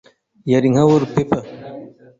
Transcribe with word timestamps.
yari 0.51 0.67
nka 0.73 0.83
wallpaper: 0.89 1.43